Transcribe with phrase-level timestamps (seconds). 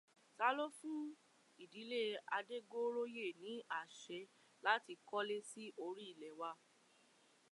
[0.37, 1.03] Ta ló fún
[1.63, 2.01] ìdílé
[2.37, 4.19] Adégoróyè ní àṣẹ
[4.65, 6.51] láti kọ́lé sí orí ilẹ̀ wa?